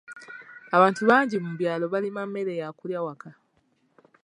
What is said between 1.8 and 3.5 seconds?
balima mmere ya kulya waka.